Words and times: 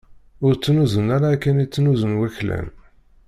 Ur 0.45 0.53
ttnuzun 0.55 1.07
ara 1.15 1.27
akken 1.33 1.61
i 1.63 1.65
ttnuzun 1.67 2.17
waklan. 2.19 2.67